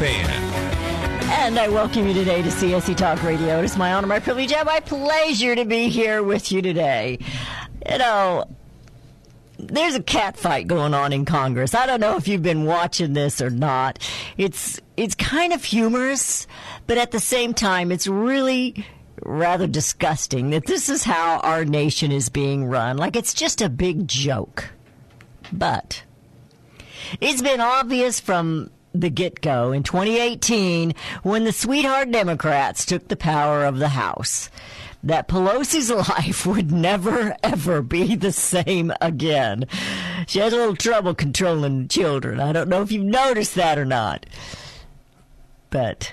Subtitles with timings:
[0.00, 3.58] And I welcome you today to CSC Talk Radio.
[3.58, 7.18] It is my honor, my privilege, and my pleasure to be here with you today.
[7.90, 8.44] You know,
[9.58, 11.74] there's a cat fight going on in Congress.
[11.74, 13.98] I don't know if you've been watching this or not.
[14.38, 16.46] It's it's kind of humorous,
[16.86, 18.86] but at the same time, it's really
[19.22, 22.96] rather disgusting that this is how our nation is being run.
[22.96, 24.70] Like it's just a big joke.
[25.52, 26.02] But
[27.20, 33.16] it's been obvious from the get go in 2018 when the sweetheart Democrats took the
[33.16, 34.50] power of the House
[35.02, 39.66] that Pelosi's life would never ever be the same again.
[40.26, 42.40] She has a little trouble controlling children.
[42.40, 44.26] I don't know if you've noticed that or not.
[45.70, 46.12] But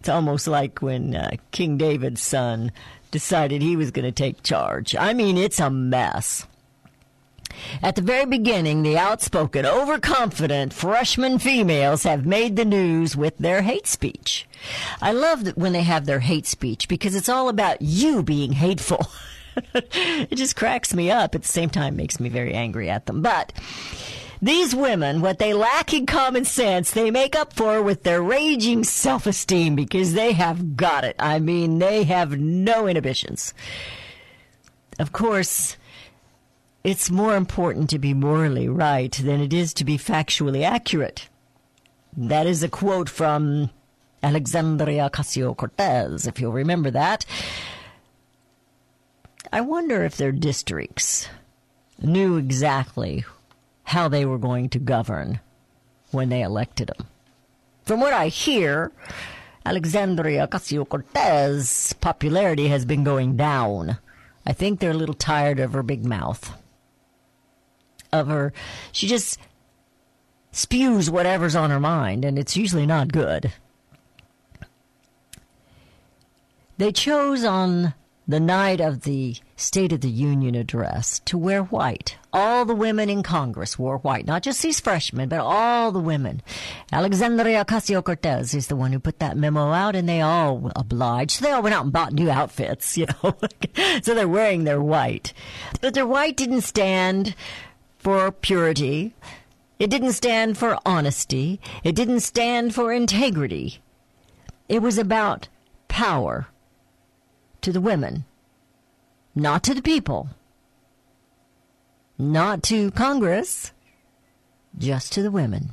[0.00, 2.72] it's almost like when uh, King David's son
[3.10, 4.96] decided he was going to take charge.
[4.96, 6.46] I mean, it's a mess.
[7.82, 13.62] At the very beginning, the outspoken, overconfident freshman females have made the news with their
[13.62, 14.46] hate speech.
[15.00, 18.52] I love that when they have their hate speech because it's all about you being
[18.52, 19.06] hateful.
[19.74, 21.34] it just cracks me up.
[21.34, 23.22] At the same time, makes me very angry at them.
[23.22, 23.52] But
[24.40, 28.82] these women, what they lack in common sense, they make up for with their raging
[28.84, 31.16] self-esteem because they have got it.
[31.18, 33.54] I mean, they have no inhibitions.
[34.98, 35.76] Of course,
[36.84, 41.28] it's more important to be morally right than it is to be factually accurate.
[42.16, 43.70] That is a quote from
[44.22, 47.24] Alexandria Ocasio Cortez, if you'll remember that.
[49.52, 51.28] I wonder if their districts
[52.00, 53.24] knew exactly
[53.84, 55.40] how they were going to govern
[56.10, 57.06] when they elected them.
[57.84, 58.90] From what I hear,
[59.64, 63.98] Alexandria Ocasio Cortez's popularity has been going down.
[64.44, 66.52] I think they're a little tired of her big mouth
[68.12, 68.52] of her.
[68.92, 69.38] She just
[70.50, 73.52] spews whatever's on her mind, and it's usually not good.
[76.78, 77.94] They chose on
[78.26, 82.16] the night of the State of the Union address to wear white.
[82.32, 86.42] All the women in Congress wore white, not just these freshmen, but all the women.
[86.90, 91.32] Alexandria Ocasio Cortez is the one who put that memo out, and they all obliged.
[91.32, 93.36] So they all went out and bought new outfits, you know.
[94.02, 95.32] so they're wearing their white.
[95.80, 97.34] But their white didn't stand
[98.02, 99.14] for purity.
[99.78, 101.60] It didn't stand for honesty.
[101.84, 103.78] It didn't stand for integrity.
[104.68, 105.48] It was about
[105.86, 106.48] power
[107.60, 108.24] to the women,
[109.36, 110.30] not to the people,
[112.18, 113.72] not to Congress,
[114.76, 115.72] just to the women.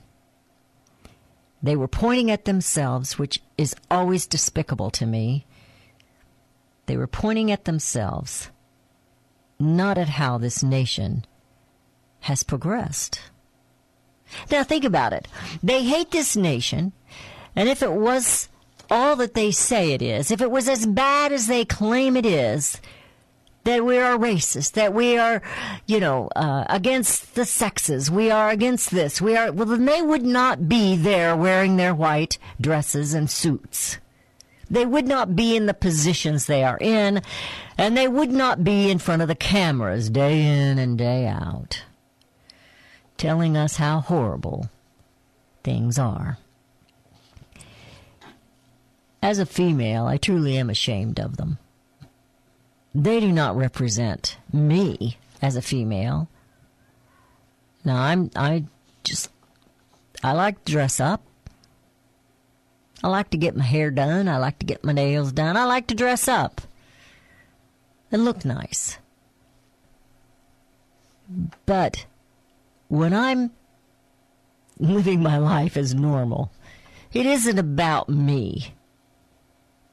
[1.63, 5.47] They were pointing at themselves, which is always despicable to me.
[6.85, 8.51] They were pointing at themselves,
[9.59, 11.25] not at how this nation
[12.21, 13.21] has progressed.
[14.51, 15.27] Now think about it.
[15.63, 16.93] They hate this nation,
[17.55, 18.49] and if it was
[18.91, 22.25] all that they say it is, if it was as bad as they claim it
[22.25, 22.79] is,
[23.63, 25.41] that we are racist, that we are,
[25.85, 30.01] you know, uh, against the sexes, we are against this, we are, well, then they
[30.01, 33.97] would not be there wearing their white dresses and suits.
[34.69, 37.21] They would not be in the positions they are in,
[37.77, 41.83] and they would not be in front of the cameras day in and day out,
[43.19, 44.69] telling us how horrible
[45.63, 46.39] things are.
[49.21, 51.59] As a female, I truly am ashamed of them.
[52.95, 56.29] They do not represent me as a female.
[57.83, 58.63] Now I'm I
[59.03, 59.29] just
[60.23, 61.21] I like to dress up.
[63.03, 64.27] I like to get my hair done.
[64.27, 65.55] I like to get my nails done.
[65.55, 66.61] I like to dress up
[68.11, 68.97] and look nice.
[71.65, 72.05] But
[72.89, 73.51] when I'm
[74.77, 76.51] living my life as normal,
[77.13, 78.73] it isn't about me.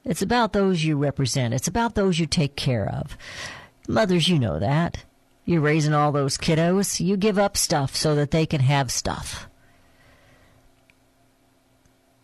[0.03, 1.53] It's about those you represent.
[1.53, 3.17] It's about those you take care of.
[3.87, 5.03] Mothers, you know that.
[5.45, 6.99] You're raising all those kiddos.
[6.99, 9.47] You give up stuff so that they can have stuff.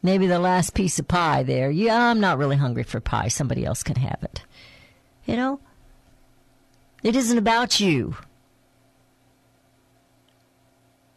[0.02, 1.72] Maybe the last piece of pie there.
[1.72, 3.30] Yeah, I'm not really hungry for pie.
[3.30, 4.42] Somebody else can have it.
[5.26, 5.60] You know?
[7.04, 8.16] It isn't about you.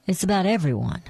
[0.06, 1.02] It's about everyone.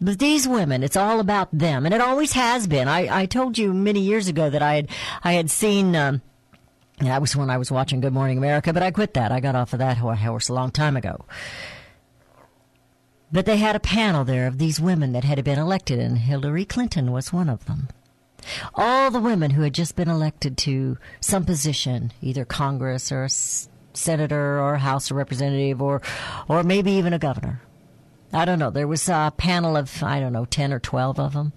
[0.00, 2.88] But these women, it's all about them, and it always has been.
[2.88, 4.88] I, I told you many years ago that I had
[5.22, 5.94] I had seen.
[5.94, 6.22] Um,
[7.00, 9.32] that was when I was watching Good Morning America, but I quit that.
[9.32, 11.24] I got off of that horse a long time ago.
[13.32, 16.64] But they had a panel there of these women that had been elected, and Hillary
[16.64, 17.88] Clinton was one of them.
[18.74, 23.28] All the women who had just been elected to some position, either Congress or
[23.92, 26.02] senator or House of Representative or,
[26.48, 27.62] or maybe even a governor.
[28.32, 28.70] I don't know.
[28.70, 31.52] There was a panel of, I don't know, 10 or 12 of them.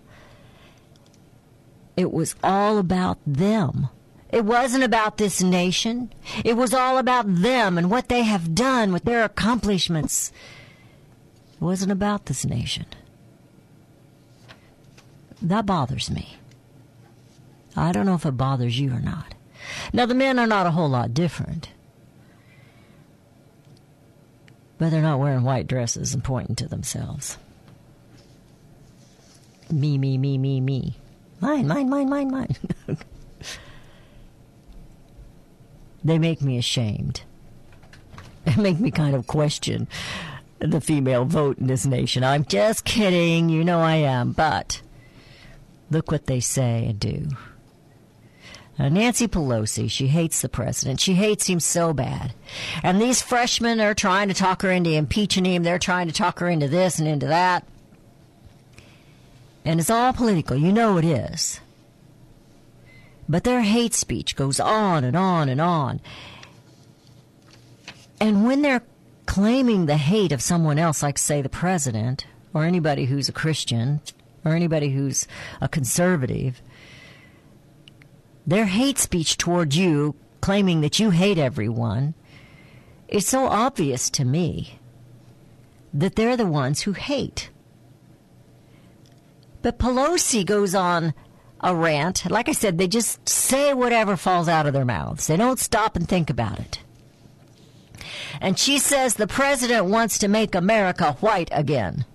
[1.95, 3.89] It was all about them.
[4.31, 6.11] It wasn't about this nation.
[6.43, 10.31] It was all about them and what they have done with their accomplishments.
[11.53, 12.87] It wasn't about this nation.
[15.39, 16.37] That bothers me.
[17.75, 19.35] I don't know if it bothers you or not.
[19.93, 21.69] Now, the men are not a whole lot different.
[24.83, 27.37] But they're not wearing white dresses and pointing to themselves.
[29.71, 30.97] Me, me, me, me, me.
[31.39, 32.57] Mine, mine, mine, mine, mine.
[36.03, 37.21] they make me ashamed.
[38.43, 39.87] They make me kind of question
[40.59, 42.25] the female vote in this nation.
[42.25, 43.47] I'm just kidding.
[43.47, 44.33] You know I am.
[44.33, 44.81] But
[45.91, 47.29] look what they say and do.
[48.77, 50.99] Uh, Nancy Pelosi, she hates the president.
[50.99, 52.33] She hates him so bad.
[52.81, 55.61] And these freshmen are trying to talk her into impeaching him.
[55.61, 57.67] They're trying to talk her into this and into that.
[59.63, 60.57] And it's all political.
[60.57, 61.59] You know it is.
[63.29, 66.01] But their hate speech goes on and on and on.
[68.19, 68.83] And when they're
[69.25, 74.01] claiming the hate of someone else, like, say, the president, or anybody who's a Christian,
[74.43, 75.27] or anybody who's
[75.61, 76.61] a conservative,
[78.45, 82.13] their hate speech toward you, claiming that you hate everyone,
[83.07, 84.79] is so obvious to me
[85.93, 87.49] that they're the ones who hate.
[89.61, 91.13] But Pelosi goes on
[91.61, 92.29] a rant.
[92.29, 95.27] Like I said, they just say whatever falls out of their mouths.
[95.27, 96.81] They don't stop and think about it.
[98.41, 102.05] And she says the president wants to make America white again.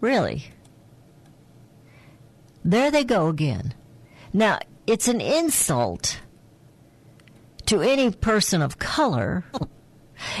[0.00, 0.50] Really?
[2.64, 3.74] There they go again.
[4.32, 6.20] Now, it's an insult
[7.66, 9.44] to any person of color.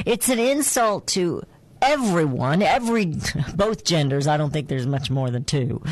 [0.04, 1.42] It's an insult to
[1.80, 3.14] everyone, every
[3.54, 4.26] both genders.
[4.26, 5.82] I don't think there's much more than two.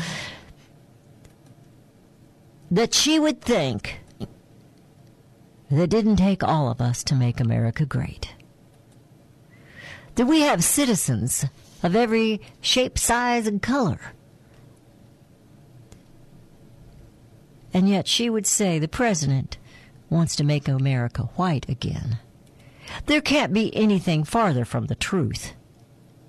[2.69, 4.01] That she would think
[5.71, 8.35] that it didn't take all of us to make America great.
[10.15, 11.45] That we have citizens
[11.81, 13.99] of every shape, size, and color.
[17.73, 19.57] And yet she would say the president
[20.09, 22.19] wants to make America white again.
[23.05, 25.53] There can't be anything farther from the truth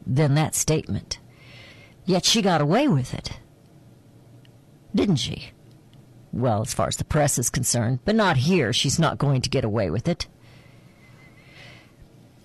[0.06, 1.18] than that statement.
[2.04, 3.38] Yet she got away with it.
[4.94, 5.52] Didn't she?
[6.32, 8.72] Well, as far as the press is concerned, but not here.
[8.72, 10.26] She's not going to get away with it.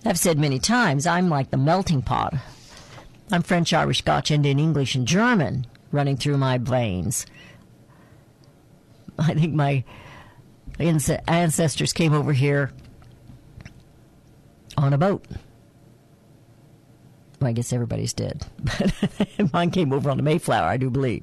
[0.04, 2.34] I've said many times, I'm like the melting pot.
[3.30, 7.26] I'm French, Irish, Scotch, Indian, English, and German running through my veins.
[9.18, 9.84] I think my
[10.78, 12.72] ancestors came over here
[14.76, 15.24] on a boat.
[17.40, 18.44] Well, I guess everybody's did.
[19.38, 21.22] But mine came over on the Mayflower, I do believe.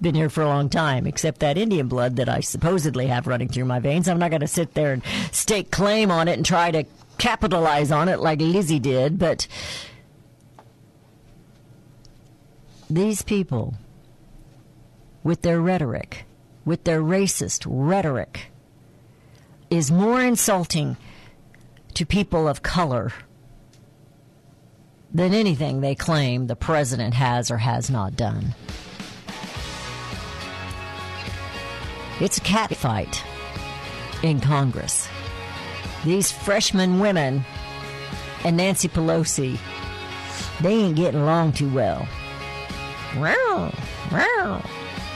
[0.00, 3.48] Been here for a long time, except that Indian blood that I supposedly have running
[3.48, 4.08] through my veins.
[4.08, 6.84] I'm not going to sit there and stake claim on it and try to
[7.18, 9.46] capitalize on it like Lizzie did, but
[12.90, 13.74] these people,
[15.22, 16.24] with their rhetoric,
[16.64, 18.50] with their racist rhetoric,
[19.70, 20.96] is more insulting
[21.94, 23.12] to people of color
[25.12, 28.54] than anything they claim the president has or has not done.
[32.20, 33.24] It's a cat fight
[34.22, 35.08] in Congress.
[36.04, 37.44] These freshman women
[38.44, 39.58] and Nancy Pelosi,
[40.60, 42.06] they ain't getting along too well.
[43.16, 43.72] Wow,
[44.12, 44.62] wow.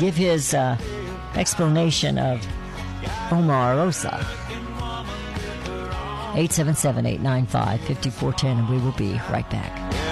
[0.01, 0.77] give his uh,
[1.35, 2.45] explanation of
[3.31, 4.48] Omar Omarosa.
[6.39, 10.08] 877 895 5410, and we will be right back.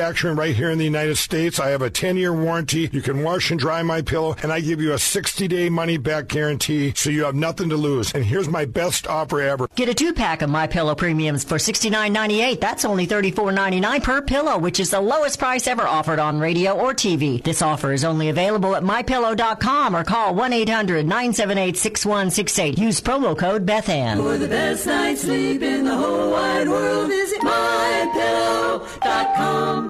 [0.00, 1.60] right here in the United States.
[1.60, 2.88] I have a 10 year warranty.
[2.92, 5.98] You can wash and dry my pillow, and I give you a 60 day money
[5.98, 8.10] back guarantee so you have nothing to lose.
[8.14, 9.68] And here's my best offer ever.
[9.74, 12.60] Get a two pack of My Pillow premiums for $69.98.
[12.60, 16.94] That's only $34.99 per pillow, which is the lowest price ever offered on radio or
[16.94, 17.42] TV.
[17.42, 22.78] This offer is only available at mypillow.com or call 1 800 978 6168.
[22.78, 24.16] Use promo code BethAnn.
[24.16, 29.89] For the best night's sleep in the whole wide world, visit mypillow.com.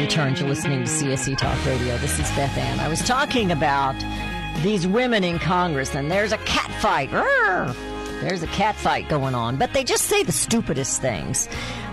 [0.00, 1.98] Returned to listening to CSC Talk Radio.
[1.98, 2.80] This is Beth Ann.
[2.80, 3.94] I was talking about
[4.62, 7.10] these women in Congress, and there's a cat fight.
[7.10, 7.74] Rrr!
[8.22, 11.48] There's a cat fight going on, but they just say the stupidest things.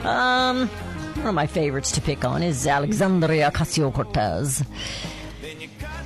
[0.06, 0.70] Um,
[1.18, 4.64] one of my favorites to pick on is Alexandria Ocasio Cortez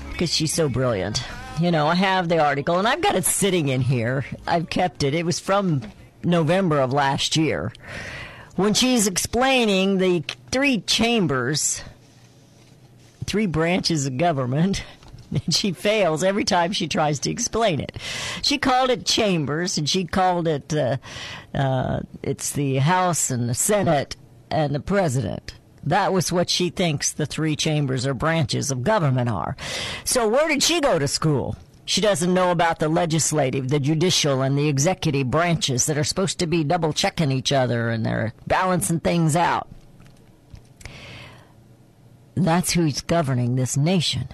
[0.09, 1.23] because she's so brilliant.
[1.61, 4.25] You know, I have the article, and I've got it sitting in here.
[4.47, 5.13] I've kept it.
[5.13, 5.83] It was from
[6.23, 7.71] November of last year
[8.55, 11.83] when she's explaining the three chambers,
[13.25, 14.83] three branches of government.
[15.31, 17.97] And she fails every time she tries to explain it.
[18.41, 20.97] She called it chambers, and she called it uh,
[21.53, 24.17] uh, it's the House and the Senate
[24.49, 25.53] and the President.
[25.83, 29.55] That was what she thinks the three chambers or branches of government are.
[30.03, 31.55] So where did she go to school?
[31.85, 36.39] She doesn't know about the legislative, the judicial, and the executive branches that are supposed
[36.39, 39.67] to be double checking each other and they're balancing things out.
[42.35, 44.27] That's who's governing this nation.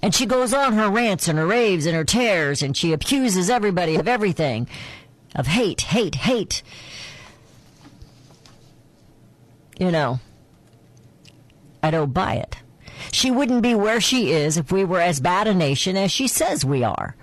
[0.00, 3.50] And she goes on her rants and her raves and her tears, and she accuses
[3.50, 4.68] everybody of everything
[5.34, 6.62] of hate, hate, hate.
[9.78, 10.20] You know,
[11.82, 12.56] I don't buy it.
[13.10, 16.28] She wouldn't be where she is if we were as bad a nation as she
[16.28, 17.16] says we are.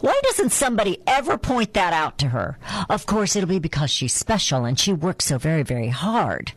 [0.00, 2.58] Why doesn't somebody ever point that out to her?
[2.88, 6.52] Of course, it'll be because she's special and she works so very, very hard.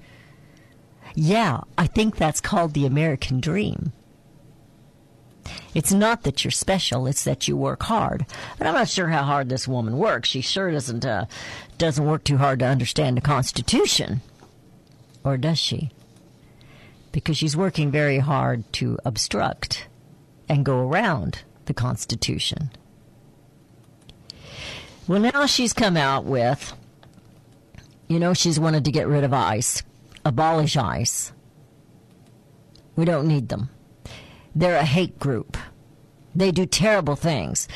[1.15, 3.93] Yeah, I think that's called the American dream.
[5.73, 8.25] It's not that you're special; it's that you work hard.
[8.59, 10.29] And I'm not sure how hard this woman works.
[10.29, 11.25] She sure doesn't uh,
[11.77, 14.21] doesn't work too hard to understand the Constitution,
[15.23, 15.91] or does she?
[17.11, 19.87] because she's working very hard to obstruct
[20.47, 22.71] and go around the Constitution.
[25.07, 26.73] Well, now she's come out with,
[28.07, 29.83] you know, she's wanted to get rid of ICE,
[30.25, 31.31] abolish ICE.
[32.95, 33.69] We don't need them.
[34.55, 35.57] They're a hate group.
[36.35, 37.67] They do terrible things.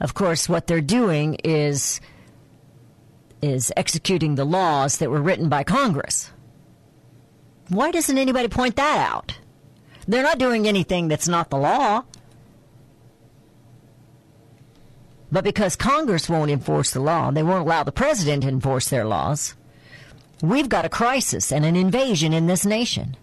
[0.00, 2.00] Of course, what they're doing is
[3.40, 6.30] is executing the laws that were written by Congress.
[7.68, 9.38] Why doesn't anybody point that out?
[10.06, 12.04] They're not doing anything that's not the law.
[15.32, 19.04] But because Congress won't enforce the law, they won't allow the president to enforce their
[19.04, 19.54] laws.
[20.42, 23.16] We've got a crisis and an invasion in this nation.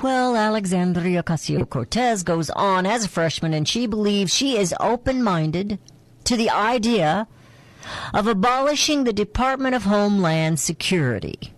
[0.00, 5.24] Well, Alexandria Ocasio Cortez goes on as a freshman, and she believes she is open
[5.24, 5.80] minded
[6.22, 7.26] to the idea
[8.14, 11.52] of abolishing the Department of Homeland Security.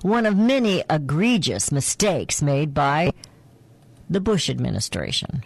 [0.00, 3.12] One of many egregious mistakes made by
[4.08, 5.44] the Bush administration.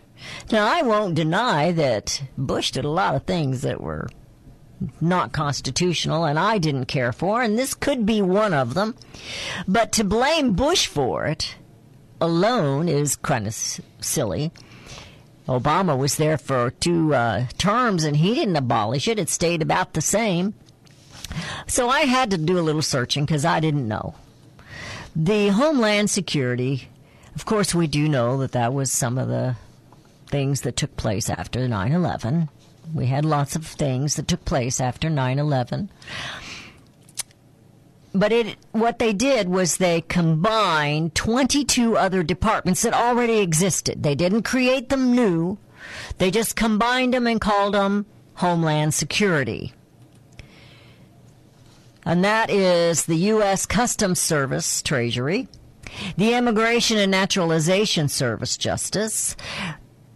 [0.52, 4.08] Now, I won't deny that Bush did a lot of things that were
[5.00, 8.94] not constitutional and I didn't care for, and this could be one of them.
[9.66, 11.56] But to blame Bush for it
[12.20, 14.52] alone is kind of silly.
[15.48, 19.18] Obama was there for two uh, terms and he didn't abolish it.
[19.18, 20.54] It stayed about the same.
[21.66, 24.14] So I had to do a little searching because I didn't know.
[25.14, 26.88] The Homeland Security,
[27.34, 29.56] of course, we do know that that was some of the
[30.28, 32.48] things that took place after 9 11.
[32.94, 35.90] We had lots of things that took place after 9 11.
[38.14, 44.02] But it, what they did was they combined 22 other departments that already existed.
[44.02, 45.58] They didn't create them new.
[46.16, 49.74] They just combined them and called them Homeland Security.
[52.06, 53.66] And that is the U.S.
[53.66, 55.48] Customs Service Treasury,
[56.16, 59.36] the Immigration and Naturalization Service Justice,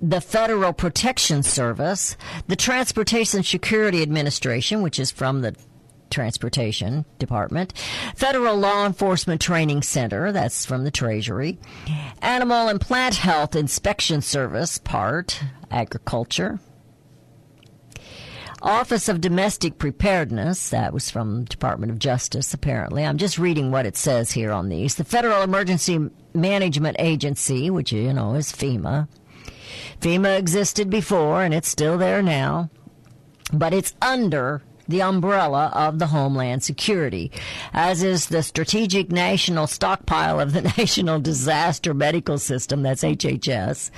[0.01, 2.17] the Federal Protection Service,
[2.49, 5.55] the Transportation Security Administration, which is from the
[6.11, 7.73] Transportation Department,
[8.17, 11.59] Federal Law Enforcement Training Center, that's from the Treasury,
[12.21, 16.59] Animal and Plant Health Inspection Service, part, Agriculture,
[18.63, 23.05] Office of Domestic Preparedness, that was from Department of Justice, apparently.
[23.05, 24.97] I'm just reading what it says here on these.
[24.97, 29.09] The Federal Emergency Management Agency, which, you know, is FEMA.
[30.01, 32.71] FEMA existed before and it's still there now,
[33.53, 37.31] but it's under the umbrella of the Homeland Security,
[37.73, 43.91] as is the Strategic National Stockpile of the National Disaster Medical System, that's HHS,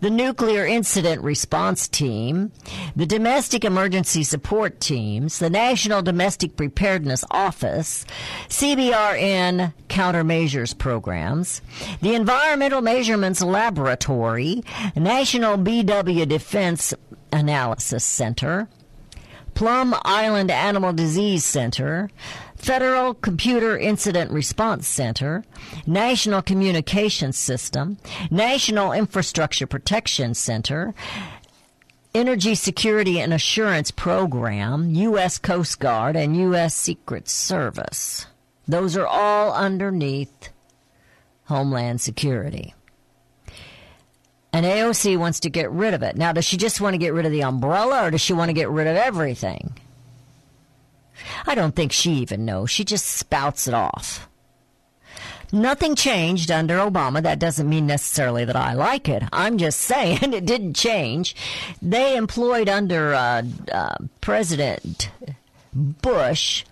[0.00, 2.52] the Nuclear Incident Response Team,
[2.94, 8.04] the Domestic Emergency Support Teams, the National Domestic Preparedness Office,
[8.48, 11.62] CBRN Countermeasures Programs,
[12.00, 14.62] the Environmental Measurements Laboratory,
[14.96, 16.94] National BW Defense
[17.32, 18.68] Analysis Center,
[19.54, 22.10] Plum Island Animal Disease Center,
[22.56, 25.44] Federal Computer Incident Response Center,
[25.86, 27.98] National Communications System,
[28.30, 30.94] National Infrastructure Protection Center,
[32.14, 35.38] Energy Security and Assurance Program, U.S.
[35.38, 36.74] Coast Guard, and U.S.
[36.74, 38.26] Secret Service.
[38.68, 40.50] Those are all underneath
[41.44, 42.74] Homeland Security.
[44.62, 46.16] And AOC wants to get rid of it.
[46.16, 48.48] Now, does she just want to get rid of the umbrella or does she want
[48.48, 49.76] to get rid of everything?
[51.44, 52.70] I don't think she even knows.
[52.70, 54.28] She just spouts it off.
[55.50, 57.20] Nothing changed under Obama.
[57.20, 59.24] That doesn't mean necessarily that I like it.
[59.32, 61.34] I'm just saying it didn't change.
[61.82, 65.10] They employed under uh, uh, President
[65.74, 66.64] Bush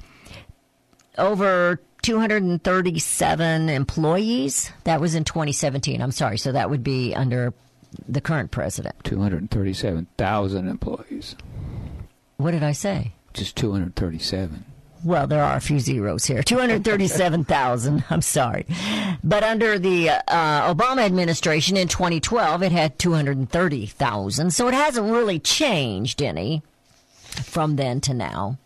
[1.18, 4.70] over 237 employees.
[4.84, 6.00] That was in 2017.
[6.00, 6.38] I'm sorry.
[6.38, 7.52] So that would be under
[8.08, 8.96] the current president.
[9.04, 11.36] 237,000 employees.
[12.36, 13.12] What did I say?
[13.34, 14.64] Just 237.
[15.02, 16.42] Well, there are a few zeros here.
[16.42, 18.04] 237,000.
[18.10, 18.66] I'm sorry.
[19.24, 24.50] But under the uh, Obama administration in 2012, it had 230,000.
[24.50, 26.62] So it hasn't really changed any
[27.42, 28.58] from then to now.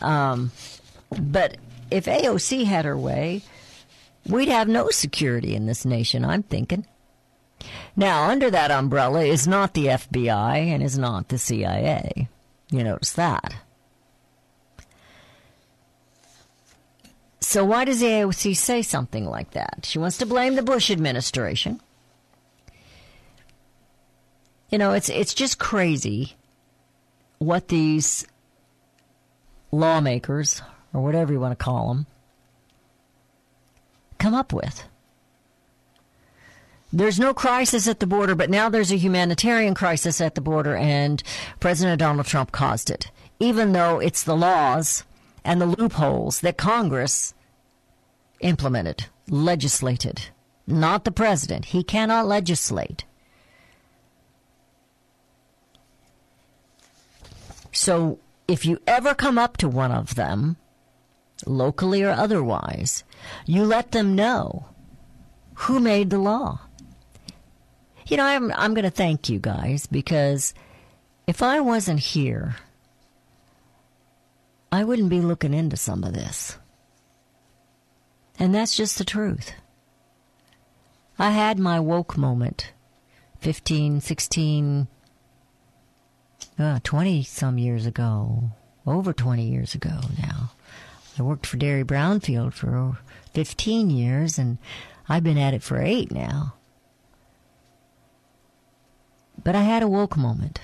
[0.00, 0.50] Um,
[1.10, 1.58] but
[1.90, 3.42] if AOC had her way,
[4.26, 6.86] we'd have no security in this nation, I'm thinking.
[7.96, 12.28] Now, under that umbrella is not the FBI and is not the CIA.
[12.70, 13.54] You notice that.
[17.40, 19.80] So why does the AOC say something like that?
[19.84, 21.80] She wants to blame the Bush administration.
[24.70, 26.34] You know, it's it's just crazy
[27.38, 28.26] what these
[29.70, 30.62] lawmakers
[30.92, 32.06] or whatever you want to call them
[34.18, 34.82] come up with.
[36.94, 40.76] There's no crisis at the border, but now there's a humanitarian crisis at the border,
[40.76, 41.20] and
[41.58, 43.10] President Donald Trump caused it.
[43.40, 45.02] Even though it's the laws
[45.44, 47.34] and the loopholes that Congress
[48.38, 50.26] implemented, legislated,
[50.68, 51.64] not the president.
[51.66, 53.04] He cannot legislate.
[57.72, 60.58] So if you ever come up to one of them,
[61.44, 63.02] locally or otherwise,
[63.46, 64.68] you let them know
[65.54, 66.60] who made the law.
[68.06, 70.52] You know, I'm I'm going to thank you guys because
[71.26, 72.56] if I wasn't here,
[74.70, 76.58] I wouldn't be looking into some of this.
[78.38, 79.52] And that's just the truth.
[81.18, 82.72] I had my woke moment
[83.38, 84.88] 15, 16,
[86.58, 88.50] uh, 20 some years ago,
[88.86, 90.50] over 20 years ago now.
[91.18, 92.98] I worked for Derry Brownfield for
[93.32, 94.58] 15 years and
[95.08, 96.54] I've been at it for eight now.
[99.42, 100.60] But I had a woke moment.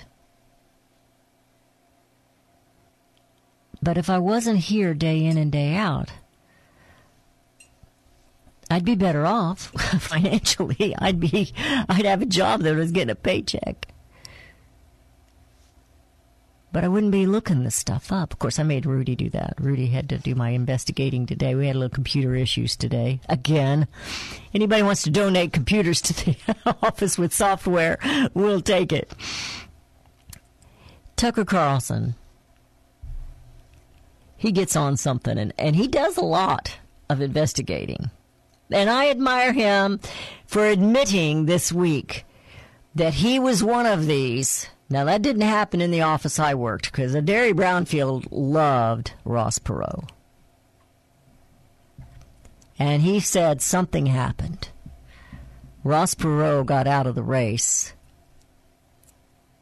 [3.83, 6.11] But if I wasn't here day in and day out,
[8.69, 9.59] I'd be better off
[9.99, 10.95] financially.
[10.97, 11.51] I'd be,
[11.89, 13.90] I'd have a job that was getting a paycheck.
[16.71, 18.31] But I wouldn't be looking this stuff up.
[18.31, 19.55] Of course, I made Rudy do that.
[19.59, 21.53] Rudy had to do my investigating today.
[21.53, 23.19] We had a little computer issues today.
[23.27, 23.87] Again.
[24.53, 26.37] Anybody wants to donate computers to the
[26.81, 27.99] office with software,
[28.33, 29.13] we'll take it.
[31.17, 32.15] Tucker Carlson.
[34.37, 36.79] He gets on something and, and he does a lot
[37.09, 38.09] of investigating.
[38.71, 39.99] And I admire him
[40.47, 42.25] for admitting this week
[42.95, 44.67] that he was one of these.
[44.91, 50.09] Now, that didn't happen in the office I worked because Derry Brownfield loved Ross Perot.
[52.77, 54.67] And he said something happened.
[55.85, 57.93] Ross Perot got out of the race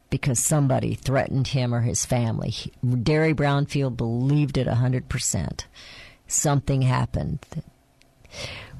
[0.10, 2.56] because somebody threatened him or his family.
[3.04, 5.66] Derry Brownfield believed it 100%.
[6.28, 7.46] Something happened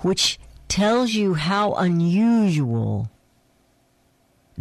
[0.02, 3.10] which tells you how unusual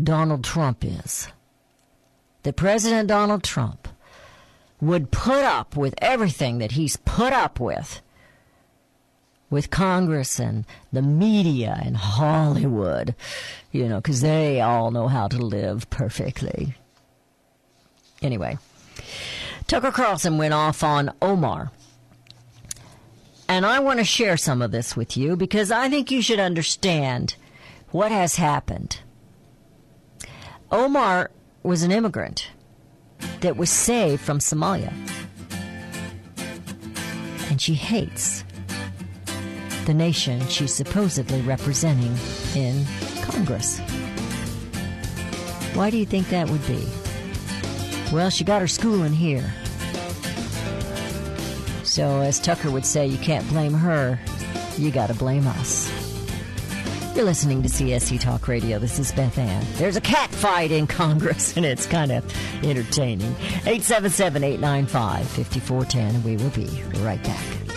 [0.02, 1.28] Donald Trump is.
[2.48, 3.88] That President Donald Trump
[4.80, 8.00] would put up with everything that he's put up with
[9.50, 13.14] with Congress and the media and Hollywood,
[13.70, 16.74] you know, because they all know how to live perfectly.
[18.22, 18.56] Anyway,
[19.66, 21.70] Tucker Carlson went off on Omar.
[23.46, 26.40] And I want to share some of this with you because I think you should
[26.40, 27.34] understand
[27.90, 29.00] what has happened.
[30.72, 31.30] Omar
[31.62, 32.50] was an immigrant
[33.40, 34.92] that was saved from Somalia.
[37.50, 38.44] And she hates
[39.86, 42.14] the nation she's supposedly representing
[42.54, 42.84] in
[43.22, 43.80] Congress.
[45.74, 46.86] Why do you think that would be?
[48.12, 49.52] Well, she got her schooling here.
[51.84, 54.18] So, as Tucker would say, you can't blame her,
[54.76, 56.07] you gotta blame us.
[57.14, 58.78] You're listening to CSC Talk Radio.
[58.78, 59.66] This is Beth Ann.
[59.74, 62.24] There's a cat fight in Congress, and it's kind of
[62.64, 63.34] entertaining.
[63.66, 66.22] 877 895 5410.
[66.22, 66.66] We will be
[67.02, 67.67] right back.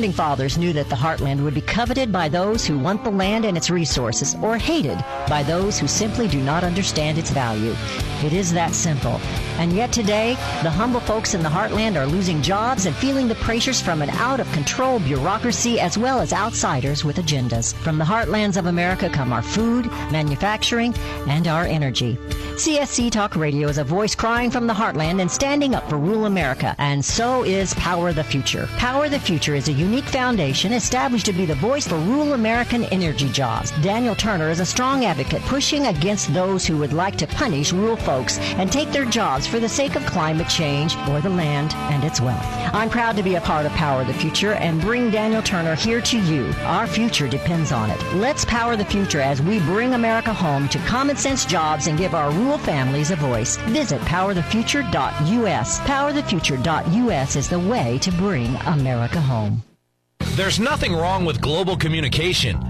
[0.00, 3.44] Founding fathers knew that the heartland would be coveted by those who want the land
[3.44, 4.96] and its resources, or hated
[5.28, 7.74] by those who simply do not understand its value.
[8.24, 9.20] It is that simple.
[9.58, 13.34] And yet today, the humble folks in the heartland are losing jobs and feeling the
[13.34, 17.74] pressures from an out of control bureaucracy as well as outsiders with agendas.
[17.74, 20.94] From the heartlands of America come our food, manufacturing,
[21.28, 22.16] and our energy.
[22.60, 26.26] CSC Talk Radio is a voice crying from the heartland and standing up for rural
[26.26, 28.68] America, and so is Power the Future.
[28.76, 32.84] Power the Future is a unique foundation established to be the voice for rural American
[32.92, 33.70] energy jobs.
[33.80, 37.96] Daniel Turner is a strong advocate pushing against those who would like to punish rural
[37.96, 42.04] folks and take their jobs for the sake of climate change or the land and
[42.04, 42.59] its wealth.
[42.72, 46.00] I'm proud to be a part of Power the Future and bring Daniel Turner here
[46.00, 46.52] to you.
[46.62, 48.00] Our future depends on it.
[48.14, 52.14] Let's power the future as we bring America home to common sense jobs and give
[52.14, 53.56] our rural families a voice.
[53.68, 55.80] Visit powerthefuture.us.
[55.80, 59.62] Powerthefuture.us is the way to bring America home.
[60.36, 62.69] There's nothing wrong with global communication.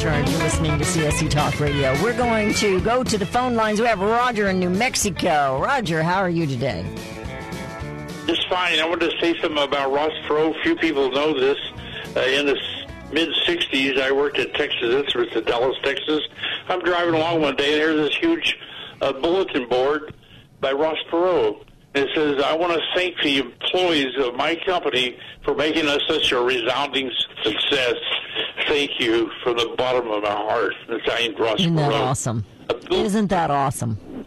[0.10, 0.30] Have.
[0.30, 1.94] You're listening to CSC Talk Radio.
[2.02, 3.80] We're going to go to the phone lines.
[3.80, 5.62] We have Roger in New Mexico.
[5.62, 6.86] Roger, how are you today?
[8.26, 8.80] Just fine.
[8.80, 10.62] I wanted to say something about Ross Perot.
[10.64, 11.58] Few people know this.
[12.16, 12.58] Uh, in the
[13.12, 16.22] mid '60s, I worked at Texas Instruments in Dallas, Texas.
[16.68, 18.58] I'm driving along one day, and there's this huge
[19.02, 20.14] uh, bulletin board
[20.60, 21.66] by Ross Perot.
[21.96, 26.02] And it says, "I want to thank the employees of my company for making us
[26.08, 27.12] such a resounding
[27.44, 27.96] success.
[28.70, 30.74] Thank you from the bottom of my heart."
[31.06, 32.46] Signed Ross Isn't that awesome?
[32.92, 34.26] Isn't that awesome?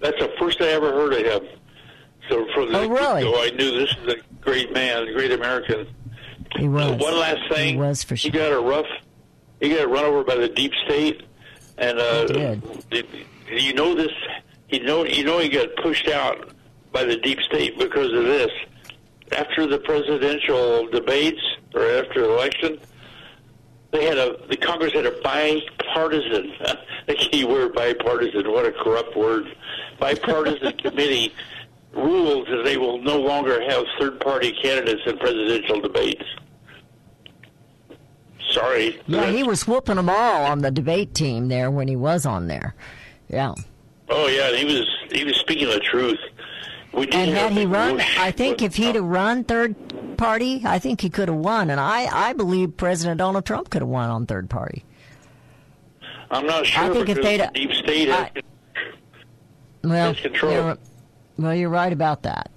[0.00, 1.48] That's the first I ever heard of him.
[2.28, 3.24] So from the Oh, really?
[3.24, 5.86] I knew this is a great man, a great American.
[6.56, 6.92] He was.
[6.92, 7.74] Uh, one last thing.
[7.74, 8.30] He was for sure.
[8.30, 8.86] He got a rough.
[9.60, 11.22] He got run over by the deep state,
[11.78, 12.90] and uh, did.
[12.90, 13.06] did-
[13.50, 14.12] you know this.
[14.70, 16.50] You know, you know, he got pushed out
[16.92, 18.50] by the deep state because of this.
[19.32, 21.40] After the presidential debates
[21.74, 22.78] or after the election,
[23.94, 26.52] they had a the Congress had a bipartisan.
[27.06, 28.50] the key word bipartisan.
[28.50, 29.46] What a corrupt word.
[29.98, 31.32] Bipartisan committee
[31.94, 36.24] rules that they will no longer have third party candidates in presidential debates.
[38.50, 39.00] Sorry.
[39.06, 42.48] Yeah, he was whooping them all on the debate team there when he was on
[42.48, 42.74] there.
[43.28, 43.54] Yeah.
[44.08, 46.18] Oh yeah, he was he was speaking the truth.
[46.96, 49.74] We did And had he run, I think if he'd have run third
[50.16, 53.82] party, I think he could have won, and I, I believe President Donald Trump could
[53.82, 54.84] have won on third party.
[56.30, 58.40] I'm not sure I think if they'd- the deep state has I-
[59.82, 60.52] Well, That's control.
[60.52, 60.78] You're,
[61.36, 62.50] well, you're right about that.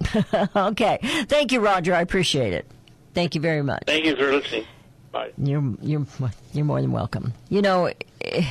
[0.56, 0.98] okay,
[1.28, 1.94] thank you, Roger.
[1.94, 2.66] I appreciate it.
[3.12, 3.82] Thank you very much.
[3.86, 4.64] Thank you for listening.
[5.12, 5.32] Bye.
[5.36, 6.06] You're you're
[6.54, 7.34] you're more than welcome.
[7.50, 7.90] You know,
[8.22, 8.46] eh,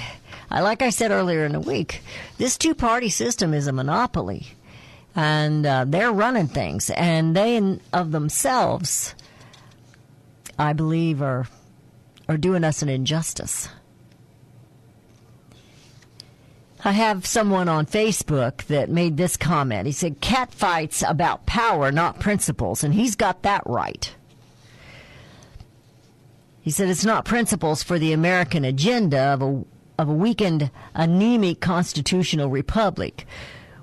[0.52, 2.02] I like I said earlier in the week,
[2.38, 4.48] this two party system is a monopoly,
[5.18, 9.16] and uh, they're running things, and they in, of themselves,
[10.58, 11.48] I believe, are
[12.30, 13.68] are doing us an injustice.
[16.84, 19.88] I have someone on Facebook that made this comment.
[19.88, 24.14] He said, "Cat fights about power, not principles," and he's got that right.
[26.62, 29.64] He said it's not principles for the American agenda of a
[29.98, 33.26] of a weakened, anemic constitutional republic.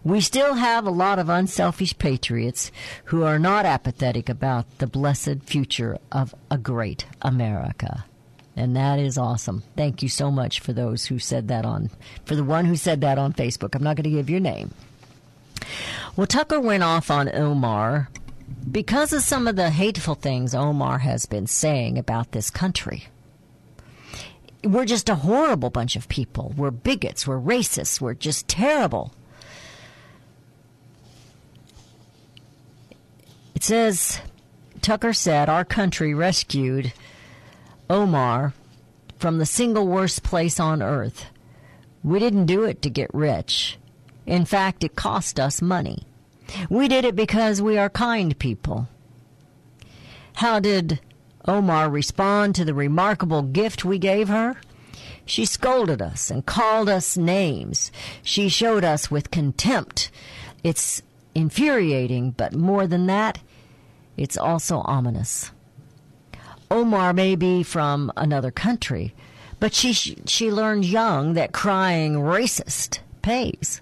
[0.05, 2.71] We still have a lot of unselfish patriots
[3.07, 8.05] who are not apathetic about the blessed future of a great America.
[8.55, 9.63] And that is awesome.
[9.77, 11.91] Thank you so much for those who said that on,
[12.27, 13.75] for the one who said that on Facebook.
[13.75, 14.73] I'm not going to give your name.
[16.17, 18.11] Well, Tucker went off on Omar
[18.71, 23.07] because of some of the hateful things Omar has been saying about this country.
[24.63, 26.53] We're just a horrible bunch of people.
[26.57, 27.27] We're bigots.
[27.27, 28.03] We're racists.
[28.03, 29.13] We're just terrible.
[33.65, 34.21] Says,
[34.83, 36.93] Tucker said, our country rescued
[37.89, 38.53] Omar
[39.17, 41.25] from the single worst place on earth.
[42.03, 43.79] We didn't do it to get rich.
[44.27, 46.03] In fact, it cost us money.
[46.69, 48.87] We did it because we are kind people.
[50.35, 51.01] How did
[51.49, 54.57] Omar respond to the remarkable gift we gave her?
[55.25, 57.91] She scolded us and called us names.
[58.23, 60.11] She showed us with contempt.
[60.63, 61.01] It's
[61.35, 63.39] infuriating, but more than that,
[64.17, 65.51] it's also ominous.
[66.71, 69.15] Omar may be from another country,
[69.61, 73.81] but she she learned young that crying racist pays.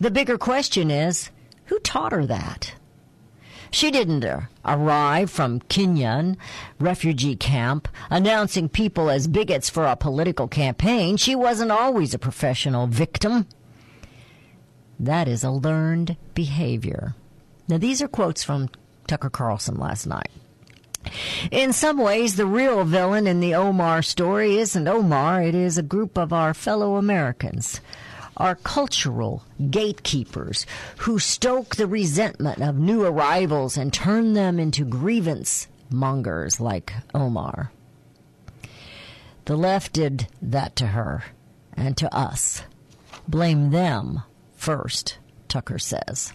[0.00, 1.30] The bigger question is,
[1.66, 2.74] who taught her that?
[3.70, 4.26] She didn't
[4.66, 6.36] arrive from Kenyan
[6.78, 11.16] refugee camp announcing people as bigots for a political campaign.
[11.16, 13.46] She wasn't always a professional victim.
[15.00, 17.14] That is a learned behavior.
[17.66, 18.68] Now, these are quotes from
[19.12, 20.30] Tucker Carlson last night.
[21.50, 25.82] In some ways, the real villain in the Omar story isn't Omar, it is a
[25.82, 27.82] group of our fellow Americans,
[28.38, 30.64] our cultural gatekeepers
[31.00, 37.70] who stoke the resentment of new arrivals and turn them into grievance mongers like Omar.
[39.44, 41.24] The left did that to her
[41.76, 42.62] and to us.
[43.28, 44.22] Blame them
[44.54, 46.32] first, Tucker says.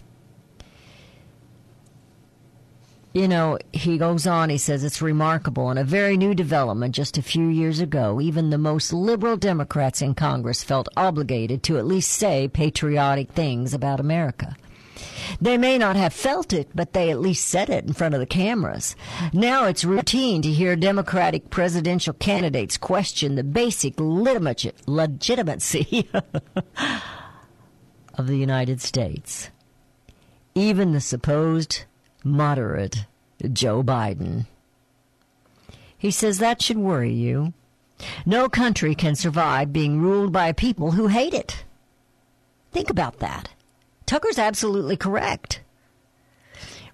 [3.18, 7.18] You know, he goes on, he says it's remarkable and a very new development just
[7.18, 8.20] a few years ago.
[8.20, 13.74] Even the most liberal Democrats in Congress felt obligated to at least say patriotic things
[13.74, 14.56] about America.
[15.40, 18.20] They may not have felt it, but they at least said it in front of
[18.20, 18.94] the cameras.
[19.32, 26.08] Now it's routine to hear Democratic presidential candidates question the basic legitimacy
[28.14, 29.50] of the United States.
[30.54, 31.82] Even the supposed
[32.24, 33.06] moderate
[33.52, 34.46] Joe Biden.
[35.96, 37.52] He says that should worry you.
[38.24, 41.64] No country can survive being ruled by people who hate it.
[42.72, 43.50] Think about that.
[44.06, 45.60] Tucker's absolutely correct.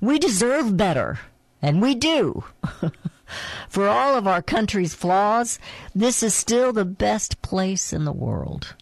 [0.00, 1.18] We deserve better,
[1.60, 2.44] and we do.
[3.68, 5.58] For all of our country's flaws,
[5.94, 8.74] this is still the best place in the world.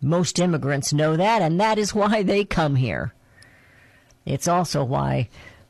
[0.00, 3.14] Most immigrants know that, and that is why they come here.
[4.24, 5.28] It's also why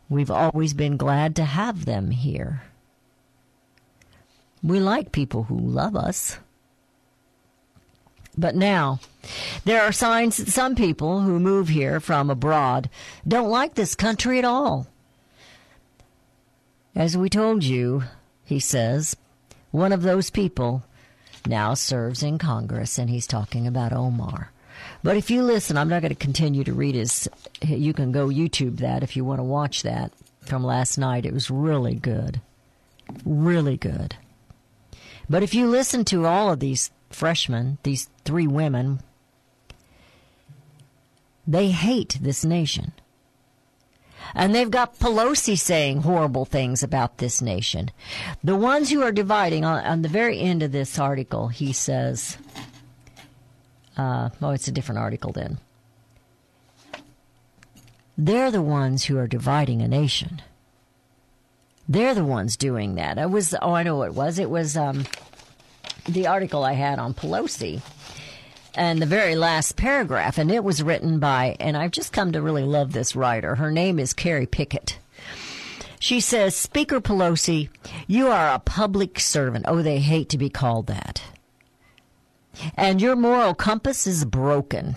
[0.09, 2.63] we've always been glad to have them here.
[4.63, 6.39] We like people who love us.
[8.37, 9.01] But now,
[9.65, 12.89] there are signs that some people who move here from abroad
[13.27, 14.87] don't like this country at all.
[16.95, 18.05] As we told you,
[18.45, 19.17] he says,
[19.71, 20.85] one of those people
[21.47, 24.53] now serves in Congress, and he's talking about Omar.
[25.03, 27.29] But if you listen, I'm not going to continue to read his.
[27.63, 31.27] You can go YouTube that if you want to watch that from last night.
[31.27, 32.41] It was really good.
[33.25, 34.17] Really good.
[35.31, 39.01] But if you listen to all of these freshmen, these three women,
[41.47, 42.93] they hate this nation.
[44.35, 47.91] And they've got Pelosi saying horrible things about this nation.
[48.45, 52.37] The ones who are dividing, on, on the very end of this article, he says,
[53.99, 55.59] uh, oh, it's a different article then.
[58.17, 60.43] They're the ones who are dividing a nation.
[61.89, 63.19] They're the ones doing that.
[63.19, 64.39] It was, oh, I know what it was.
[64.39, 65.05] It was um,
[66.09, 67.81] the article I had on Pelosi
[68.75, 72.43] and the very last paragraph, and it was written by, and I've just come to
[72.43, 73.55] really love this writer.
[73.55, 74.99] Her name is Carrie Pickett.
[76.01, 77.71] She says, Speaker Pelosi,
[78.07, 79.65] you are a public servant.
[79.69, 81.23] Oh, they hate to be called that.
[82.75, 84.97] And your moral compass is broken.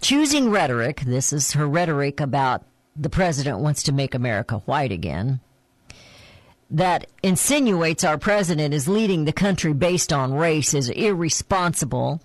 [0.00, 2.64] Choosing rhetoric, this is her rhetoric about
[2.94, 5.40] the president wants to make America white again,
[6.70, 12.20] that insinuates our president is leading the country based on race is irresponsible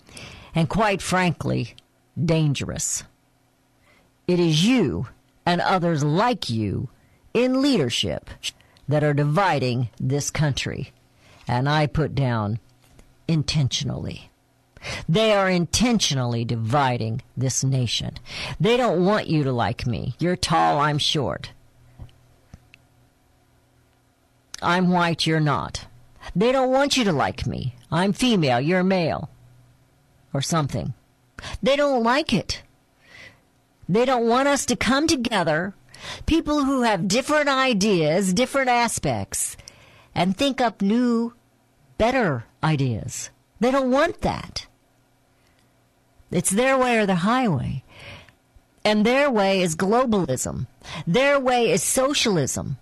[0.56, 1.76] and, quite frankly,
[2.24, 3.04] dangerous.
[4.28, 5.08] It is you
[5.46, 6.90] and others like you
[7.34, 8.30] in leadership
[8.88, 10.92] that are dividing this country.
[11.48, 12.60] And I put down
[13.32, 14.30] intentionally.
[15.08, 18.16] They are intentionally dividing this nation.
[18.60, 20.16] They don't want you to like me.
[20.20, 21.52] You're tall, I'm short.
[24.62, 25.86] I'm white, you're not.
[26.36, 27.76] They don't want you to like me.
[27.92, 29.30] I'm female, you're male.
[30.34, 30.94] Or something.
[31.64, 32.62] They don't like it.
[33.90, 35.74] They don't want us to come together,
[36.26, 39.58] people who have different ideas, different aspects,
[40.16, 41.34] and think up new,
[41.98, 43.30] better ideas.
[43.60, 44.68] They don't want that.
[46.32, 47.84] It's their way or the highway.
[48.84, 50.68] And their way is globalism.
[51.06, 52.78] Their way is socialism.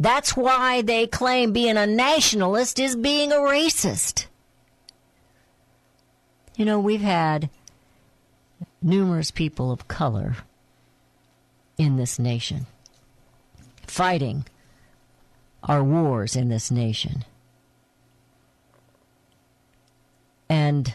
[0.00, 4.26] That's why they claim being a nationalist is being a racist.
[6.56, 7.50] You know, we've had
[8.82, 10.36] numerous people of color
[11.78, 12.66] in this nation
[13.86, 14.44] fighting
[15.62, 17.24] our wars in this nation.
[20.48, 20.94] And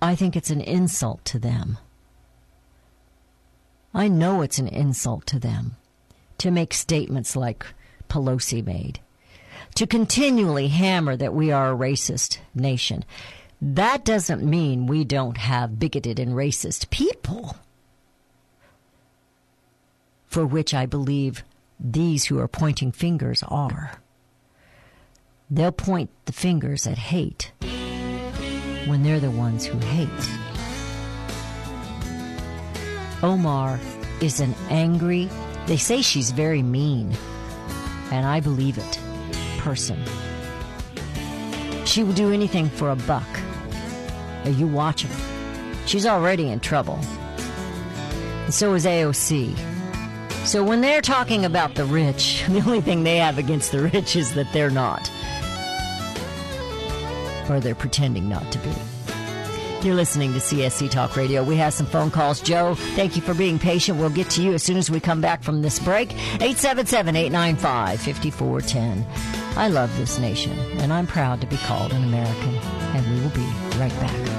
[0.00, 1.78] I think it's an insult to them.
[3.94, 5.76] I know it's an insult to them
[6.38, 7.64] to make statements like
[8.08, 9.00] Pelosi made,
[9.76, 13.04] to continually hammer that we are a racist nation.
[13.60, 17.56] That doesn't mean we don't have bigoted and racist people,
[20.26, 21.44] for which I believe
[21.78, 24.01] these who are pointing fingers are.
[25.52, 27.52] They'll point the fingers at hate
[28.86, 30.08] when they're the ones who hate.
[33.22, 33.78] Omar
[34.22, 35.28] is an angry,
[35.66, 37.14] they say she's very mean,
[38.10, 38.98] and I believe it,
[39.58, 40.02] person.
[41.84, 43.28] She will do anything for a buck.
[44.46, 45.84] Now you watch her.
[45.86, 46.98] She's already in trouble.
[48.44, 49.54] And so is AOC.
[50.46, 54.16] So when they're talking about the rich, the only thing they have against the rich
[54.16, 55.10] is that they're not.
[57.52, 58.72] Or they're pretending not to be.
[59.86, 61.44] You're listening to CSC Talk Radio.
[61.44, 62.40] We have some phone calls.
[62.40, 63.98] Joe, thank you for being patient.
[63.98, 66.12] We'll get to you as soon as we come back from this break.
[66.12, 69.04] 877 895 5410.
[69.58, 72.54] I love this nation, and I'm proud to be called an American.
[72.94, 73.46] And we will be
[73.76, 74.31] right back.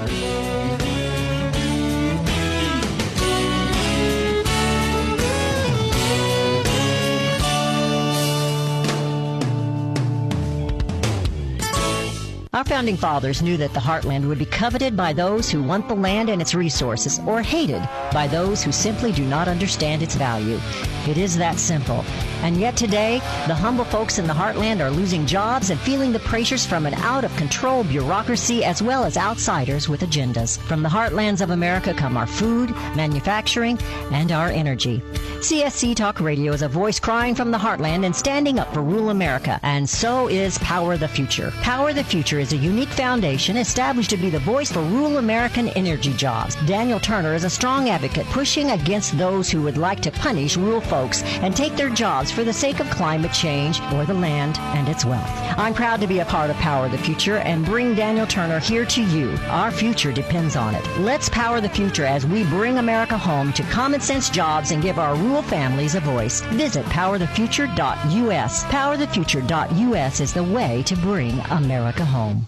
[12.64, 15.94] Our founding fathers knew that the heartland would be coveted by those who want the
[15.94, 20.58] land and its resources, or hated by those who simply do not understand its value.
[21.06, 22.02] It is that simple.
[22.40, 26.20] And yet today, the humble folks in the heartland are losing jobs and feeling the
[26.20, 30.56] pressures from an out of control bureaucracy as well as outsiders with agendas.
[30.56, 33.78] From the heartlands of America come our food, manufacturing,
[34.10, 35.02] and our energy.
[35.44, 39.10] CSC Talk Radio is a voice crying from the heartland and standing up for rural
[39.10, 41.50] America, and so is Power the Future.
[41.60, 45.68] Power the Future is a unique foundation established to be the voice for rural American
[45.76, 46.56] energy jobs.
[46.64, 50.80] Daniel Turner is a strong advocate pushing against those who would like to punish rural
[50.80, 54.88] folks and take their jobs for the sake of climate change or the land and
[54.88, 55.30] its wealth.
[55.58, 58.86] I'm proud to be a part of Power the Future and bring Daniel Turner here
[58.86, 59.36] to you.
[59.48, 60.98] Our future depends on it.
[61.00, 64.98] Let's power the future as we bring America home to common sense jobs and give
[64.98, 66.40] our rural families a voice.
[66.52, 68.64] Visit powerthefuture.us.
[68.64, 72.46] Powerthefuture.us is the way to bring America home.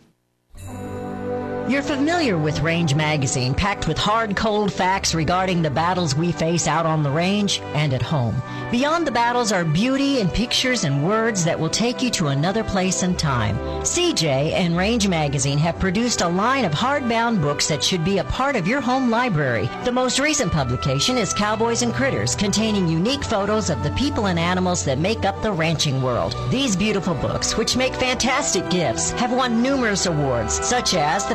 [1.69, 6.69] You're familiar with Range Magazine, packed with hard, cold facts regarding the battles we face
[6.69, 8.41] out on the range and at home.
[8.71, 12.63] Beyond the battles are beauty and pictures and words that will take you to another
[12.63, 13.57] place and time.
[13.83, 18.25] CJ and Range Magazine have produced a line of hardbound books that should be a
[18.25, 19.69] part of your home library.
[19.85, 24.39] The most recent publication is Cowboys and Critters, containing unique photos of the people and
[24.39, 26.37] animals that make up the ranching world.
[26.51, 31.35] These beautiful books, which make fantastic gifts, have won numerous awards, such as the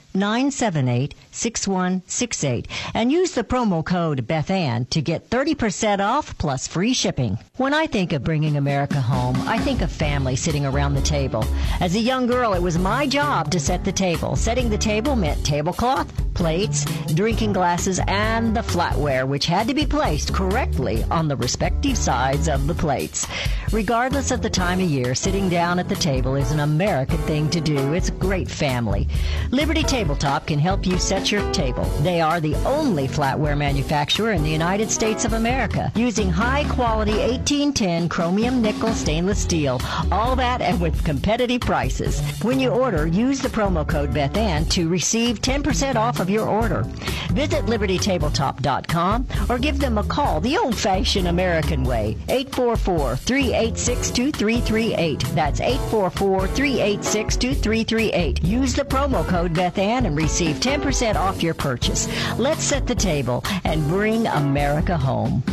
[0.13, 7.37] 1-800-978-6168 and use the promo code BethAnn to get 30% off plus free shipping.
[7.57, 11.43] When I think of bringing America home, I think of family sitting around the table.
[11.79, 14.35] As a young girl, it was my job to set the table.
[14.35, 19.85] Setting the table meant tablecloth, plates, drinking glasses, and the flatware, which had to be
[19.85, 23.27] placed correctly on the respective sides of the plates.
[23.71, 27.49] Regardless of the time of year, sitting down at the table is an American thing
[27.51, 27.93] to do.
[27.93, 29.07] It's great family.
[29.51, 31.83] Liberty Tabletop can help you set your table.
[32.01, 37.11] They are the only flatware manufacturer in the United States of America, using high quality
[37.11, 39.79] 1810 chromium nickel stainless steel.
[40.11, 42.19] All that and with competitive prices.
[42.41, 46.81] When you order, use the promo code BethAnn to receive 10% off of your order.
[47.31, 52.17] Visit libertytabletop.com or give them a call the old fashioned American way.
[52.27, 55.19] 844 386 2338.
[55.35, 58.43] That's 844 386 2338.
[58.43, 62.07] Use the promo code BethAnn and receive 10% off your purchase.
[62.37, 65.43] Let's set the table and bring America home.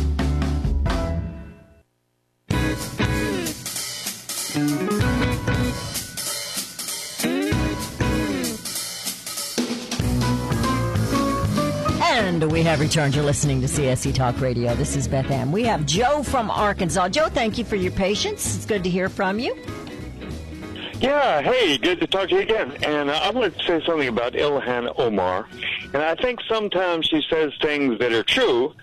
[12.01, 13.15] And we have returned.
[13.15, 14.73] You're listening to CSC Talk Radio.
[14.75, 15.51] This is Beth Ann.
[15.51, 17.09] We have Joe from Arkansas.
[17.09, 18.55] Joe, thank you for your patience.
[18.55, 19.55] It's good to hear from you.
[20.99, 22.71] Yeah, hey, good to talk to you again.
[22.83, 25.47] And uh, I wanted to say something about Ilhan Omar.
[25.93, 28.73] And I think sometimes she says things that are true,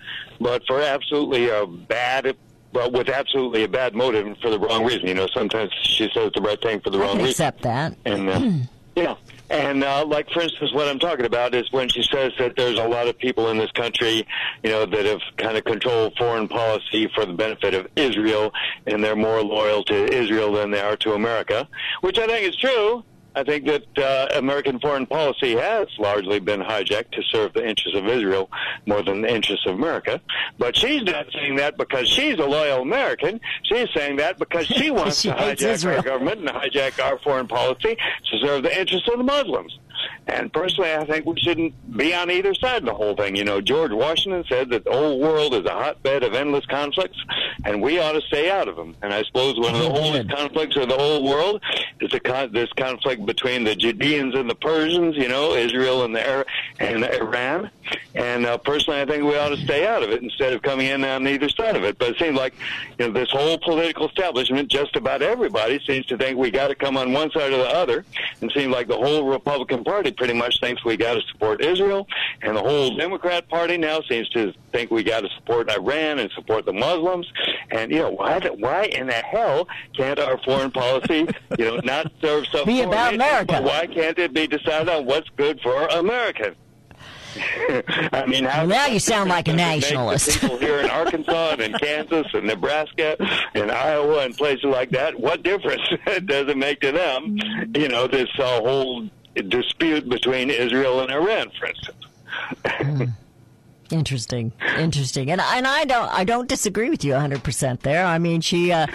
[0.41, 2.35] but for absolutely a bad,
[2.73, 5.07] well, with absolutely a bad motive and for the wrong reason.
[5.07, 7.29] You know, sometimes she says the right thing for the I wrong reason.
[7.29, 7.95] accept that.
[8.05, 8.51] And uh,
[8.95, 9.15] yeah,
[9.49, 12.79] and uh, like for instance, what I'm talking about is when she says that there's
[12.79, 14.27] a lot of people in this country,
[14.63, 18.53] you know, that have kind of controlled foreign policy for the benefit of Israel,
[18.85, 21.67] and they're more loyal to Israel than they are to America,
[22.01, 23.03] which I think is true.
[23.37, 27.95] I think that uh, American foreign policy has largely been hijacked to serve the interests
[27.95, 28.49] of Israel
[28.87, 30.19] more than the interests of America.
[30.57, 33.39] But she's not saying that because she's a loyal American.
[33.61, 37.47] She's saying that because she wants She to hijack our government and hijack our foreign
[37.47, 39.77] policy to serve the interests of the Muslims.
[40.27, 43.35] And personally, I think we shouldn't be on either side of the whole thing.
[43.35, 47.17] You know, George Washington said that the whole world is a hotbed of endless conflicts,
[47.65, 48.95] and we ought to stay out of them.
[49.01, 51.61] And I suppose one of the oldest conflicts of the whole world
[52.01, 55.15] is the con- this conflict between the Judeans and the Persians.
[55.15, 56.45] You know, Israel and the Ar-
[56.79, 57.69] and Iran.
[58.15, 60.87] And uh, personally, I think we ought to stay out of it instead of coming
[60.87, 61.97] in on either side of it.
[61.97, 62.53] But it seems like
[62.99, 66.75] you know this whole political establishment, just about everybody, seems to think we got to
[66.75, 68.05] come on one side or the other,
[68.41, 72.05] and seems like the whole Republican Party pretty much thinks we got to support Israel,
[72.41, 76.29] and the whole Democrat Party now seems to think we got to support Iran and
[76.31, 77.25] support the Muslims.
[77.71, 78.39] And you know why?
[78.39, 81.25] the- Why in the hell can't our foreign policy,
[81.57, 83.45] you know, not serve some Be about interests, America.
[83.53, 86.53] but Why can't it be decided on what's good for America?
[88.13, 90.41] I mean, how Now you sound like a does it make the nationalist.
[90.41, 93.15] People here in Arkansas and in Kansas and Nebraska
[93.53, 95.81] and Iowa and places like that, what difference
[96.25, 97.37] does it make to them?
[97.75, 99.07] You know, this uh, whole
[99.43, 103.13] dispute between Israel and Iran, for instance.
[103.89, 108.05] Interesting, interesting, and and I don't I don't disagree with you 100 percent there.
[108.05, 108.87] I mean, she, uh,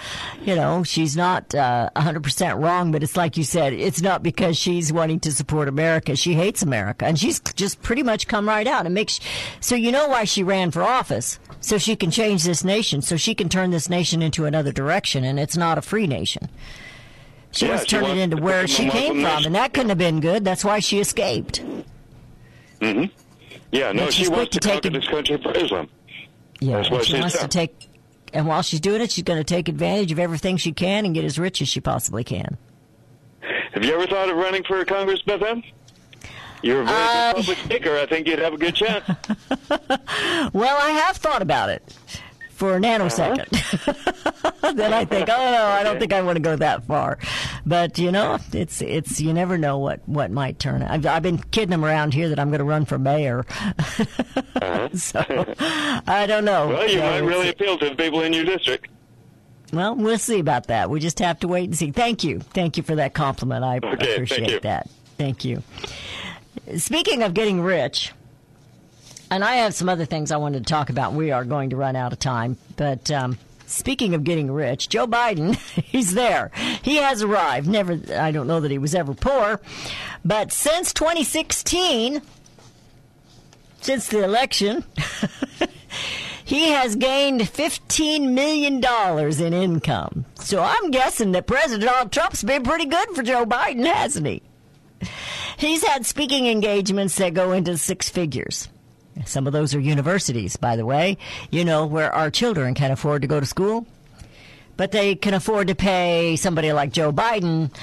[0.43, 4.21] you know, she's not uh, 100 percent wrong, but it's like you said, it's not
[4.21, 6.15] because she's wanting to support America.
[6.15, 9.19] She hates America, and she's just pretty much come right out and makes.
[9.61, 13.17] So you know why she ran for office, so she can change this nation, so
[13.17, 16.49] she can turn this nation into another direction, and it's not a free nation.
[17.53, 19.97] She Yeah, wants to turn it into where she came from, and that couldn't have
[19.97, 20.43] been good.
[20.43, 21.63] That's why she escaped.
[22.81, 23.05] Mm-hmm.
[23.71, 25.89] Yeah, no, she wants to take this country for Islam.
[26.59, 27.73] Yeah, That's what she wants to take,
[28.33, 31.13] and while she's doing it, she's going to take advantage of everything she can and
[31.13, 32.57] get as rich as she possibly can.
[33.73, 35.63] Have you ever thought of running for Congress, Beth Ann?
[36.61, 37.97] You're a very Uh, good public speaker.
[37.97, 39.03] I think you'd have a good chance.
[40.53, 41.81] Well, I have thought about it
[42.63, 43.49] for a nanosecond.
[44.77, 47.17] then I think, oh no, I don't think I want to go that far.
[47.65, 50.81] But you know, it's it's you never know what what might turn.
[50.81, 53.43] I've, I've been kidding them around here that I'm going to run for mayor.
[53.49, 54.89] Uh-huh.
[54.93, 55.19] so
[56.07, 56.69] I don't know.
[56.69, 58.87] Well, you So might really appeal to the people in your district.
[59.73, 60.89] Well, we'll see about that.
[60.89, 61.91] We just have to wait and see.
[61.91, 62.39] Thank you.
[62.39, 63.65] Thank you for that compliment.
[63.65, 64.59] I thank appreciate you.
[64.61, 64.89] that.
[65.17, 65.63] Thank you.
[66.77, 68.13] Speaking of getting rich,
[69.33, 71.13] and I have some other things I wanted to talk about.
[71.13, 72.55] We are going to run out of time.
[72.75, 76.51] But um, speaking of getting rich, Joe Biden, he's there.
[76.83, 77.67] He has arrived.
[77.67, 79.59] Never, I don't know that he was ever poor.
[80.23, 82.21] But since 2016,
[83.81, 84.83] since the election,
[86.45, 88.83] he has gained $15 million
[89.41, 90.25] in income.
[90.35, 94.43] So I'm guessing that President Donald Trump's been pretty good for Joe Biden, hasn't he?
[95.57, 98.69] He's had speaking engagements that go into six figures.
[99.25, 101.17] Some of those are universities, by the way,
[101.51, 103.85] you know, where our children can afford to go to school.
[104.75, 107.73] But they can afford to pay somebody like Joe Biden,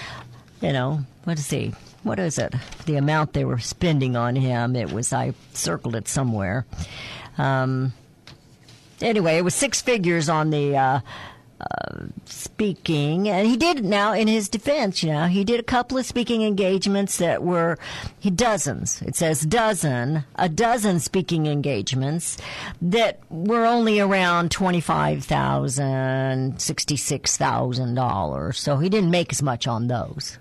[0.60, 1.72] you know, what is he?
[2.02, 2.54] What is it?
[2.86, 4.74] The amount they were spending on him.
[4.74, 6.66] It was, I circled it somewhere.
[7.38, 7.92] Um,
[9.00, 11.00] anyway, it was six figures on the uh,
[12.24, 15.02] speaking, and he did now in his defense.
[15.02, 17.78] You know, he did a couple of speaking engagements that were
[18.18, 19.02] he dozens.
[19.02, 22.38] It says dozen, a dozen speaking engagements
[22.80, 28.58] that were only around twenty five thousand, sixty six thousand dollars.
[28.58, 30.38] So he didn't make as much on those.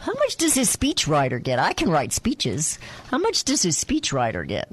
[0.00, 1.58] How much does his speechwriter get?
[1.58, 2.78] I can write speeches.
[3.10, 4.70] How much does his speechwriter get?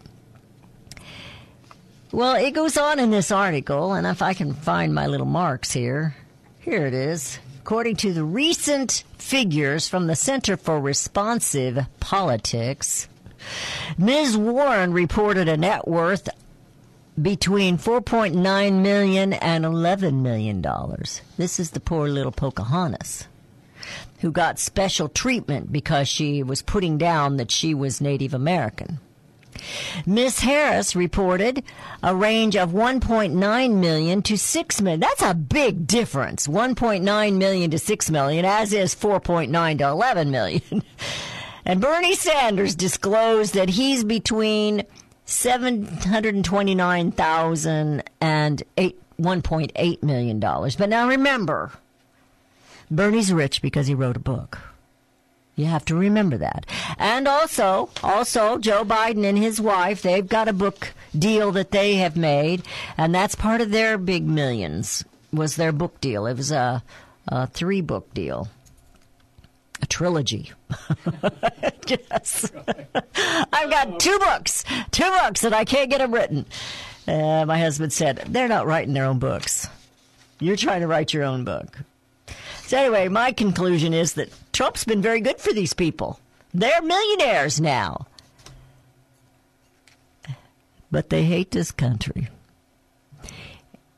[2.11, 5.71] Well, it goes on in this article, and if I can find my little marks
[5.71, 6.15] here,
[6.59, 7.39] here it is.
[7.61, 13.09] According to the recent figures from the Center for Responsive Politics,
[13.97, 14.37] Ms.
[14.37, 16.29] Warren reported a net worth
[17.21, 21.21] between 4.9 million and 11 million dollars.
[21.37, 23.27] This is the poor little Pocahontas
[24.19, 28.99] who got special treatment because she was putting down that she was Native American.
[30.05, 31.63] Miss Harris reported
[32.03, 34.99] a range of 1.9 million to 6 million.
[34.99, 36.47] That's a big difference.
[36.47, 40.83] 1.9 million to 6 million, as is 4.9 to 11 million.
[41.65, 44.85] And Bernie Sanders disclosed that he's between
[45.27, 50.75] 729,000 and eight, 1.8 million dollars.
[50.75, 51.71] But now remember,
[52.89, 54.59] Bernie's rich because he wrote a book.
[55.55, 56.65] You have to remember that.
[56.97, 61.95] And also, also Joe Biden and his wife, they've got a book deal that they
[61.95, 62.63] have made,
[62.95, 65.03] and that's part of their big millions.
[65.33, 66.27] Was their book deal?
[66.27, 66.83] It was a,
[67.27, 68.49] a three book deal,
[69.81, 70.51] a trilogy.
[71.87, 72.51] yes,
[73.53, 76.45] I've got two books, two books, and I can't get them written.
[77.07, 79.67] Uh, my husband said they're not writing their own books.
[80.39, 81.79] You're trying to write your own book.
[82.63, 86.19] So, anyway, my conclusion is that Trump's been very good for these people.
[86.53, 88.07] They're millionaires now.
[90.91, 92.29] But they hate this country.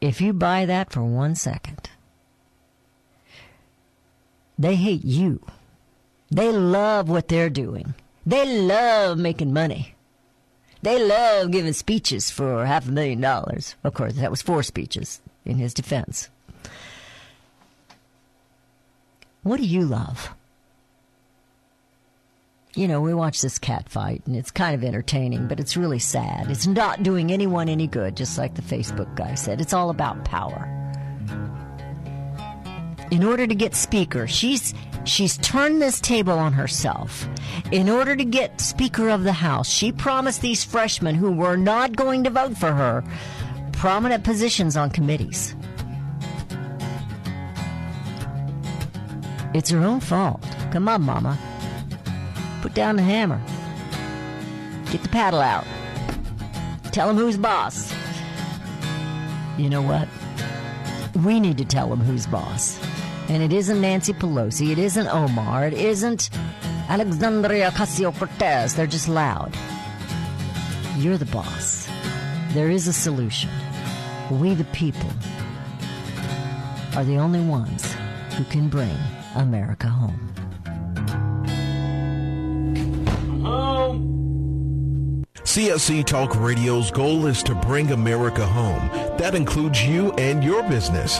[0.01, 1.89] If you buy that for one second,
[4.57, 5.41] they hate you.
[6.31, 7.95] They love what they're doing.
[8.25, 9.95] They love making money.
[10.81, 13.75] They love giving speeches for half a million dollars.
[13.83, 16.29] Of course, that was four speeches in his defense.
[19.43, 20.29] What do you love?
[22.75, 25.99] You know, we watch this cat fight and it's kind of entertaining, but it's really
[25.99, 26.51] sad.
[26.51, 29.59] It's not doing anyone any good, just like the Facebook guy said.
[29.59, 30.67] It's all about power.
[33.11, 37.27] In order to get speaker, she's she's turned this table on herself.
[37.71, 41.95] In order to get speaker of the house, she promised these freshmen who were not
[41.95, 43.03] going to vote for her
[43.71, 45.55] prominent positions on committees.
[49.53, 50.43] It's her own fault.
[50.71, 51.39] Come on, mama.
[52.61, 53.41] Put down the hammer.
[54.91, 55.65] Get the paddle out.
[56.91, 57.91] Tell him who's boss.
[59.57, 60.07] You know what?
[61.23, 62.79] We need to tell him who's boss.
[63.29, 64.71] And it isn't Nancy Pelosi.
[64.71, 65.67] It isn't Omar.
[65.67, 66.31] It isn't
[66.89, 68.73] Alexandria Ocasio Cortez.
[68.73, 69.55] They're just loud.
[70.97, 71.87] You're the boss.
[72.53, 73.51] There is a solution.
[74.31, 75.11] We, the people,
[76.95, 77.95] are the only ones
[78.35, 78.97] who can bring
[79.35, 80.29] America home.
[85.43, 88.87] CSC Talk Radio's goal is to bring America home.
[89.17, 91.19] That includes you and your business.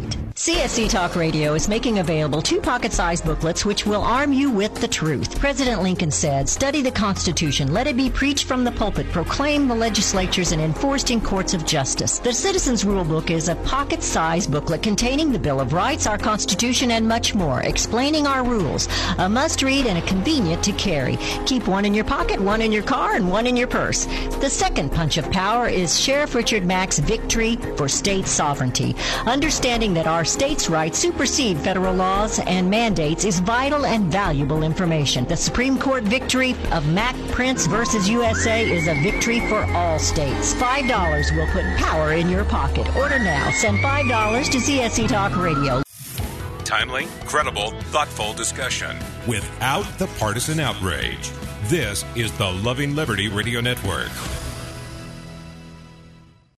[0.41, 4.87] CSC Talk Radio is making available two pocket-sized booklets which will arm you with the
[4.87, 5.39] truth.
[5.39, 9.75] President Lincoln said, study the Constitution, let it be preached from the pulpit, proclaimed the
[9.75, 12.17] legislatures, and enforced in courts of justice.
[12.17, 16.89] The Citizens Rule Book is a pocket-sized booklet containing the Bill of Rights, our Constitution,
[16.89, 18.87] and much more, explaining our rules.
[19.19, 21.17] A must-read and a convenient to carry.
[21.45, 24.07] Keep one in your pocket, one in your car, and one in your purse.
[24.39, 28.95] The second punch of power is Sheriff Richard Mack's Victory for State Sovereignty.
[29.27, 35.25] Understanding that our states' rights supersede federal laws and mandates is vital and valuable information.
[35.25, 40.53] The Supreme Court victory of Mack Printz versus USA is a victory for all states.
[40.53, 42.87] $5 will put power in your pocket.
[42.95, 43.51] Order now.
[43.51, 45.81] Send $5 to CSC Talk Radio.
[46.63, 48.95] Timely, credible, thoughtful discussion
[49.27, 51.31] without the partisan outrage.
[51.63, 54.40] This is the Loving Liberty Radio Network.